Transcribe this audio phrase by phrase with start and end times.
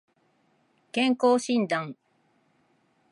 [0.91, 1.95] 健康診断